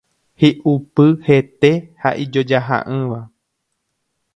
[0.43, 3.25] Hi'upy hete ha ijojaha'ỹva